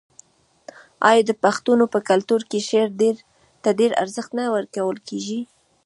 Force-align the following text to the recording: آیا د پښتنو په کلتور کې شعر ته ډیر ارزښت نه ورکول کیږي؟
آیا 1.09 1.23
د 1.29 1.31
پښتنو 1.43 1.85
په 1.93 1.99
کلتور 2.09 2.41
کې 2.49 2.59
شعر 2.69 2.89
ته 3.63 3.69
ډیر 3.79 3.91
ارزښت 4.03 4.31
نه 4.39 4.43
ورکول 4.55 4.97
کیږي؟ 5.07 5.39